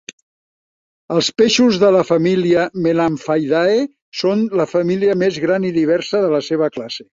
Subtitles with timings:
[1.15, 3.77] Els peixos de la família "Melamphaidae"
[4.25, 7.09] són la família més gran i diversa de la seva classe.